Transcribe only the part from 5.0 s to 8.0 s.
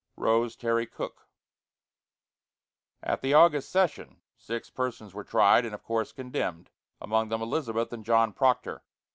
were tried and, of course, condemned, among them Elizabeth